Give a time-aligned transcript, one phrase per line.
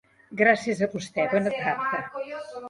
[0.39, 2.01] Gràcies a vosté, bona tarda.